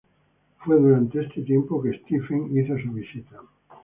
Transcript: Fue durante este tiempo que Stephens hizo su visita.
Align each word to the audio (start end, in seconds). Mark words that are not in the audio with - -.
Fue 0.57 0.79
durante 0.79 1.21
este 1.21 1.43
tiempo 1.43 1.79
que 1.79 1.95
Stephens 1.99 2.49
hizo 2.57 2.75
su 2.79 2.91
visita. 2.91 3.37